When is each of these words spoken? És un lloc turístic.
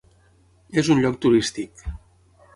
És 0.83 0.89
un 0.95 1.03
lloc 1.03 1.21
turístic. 1.27 1.87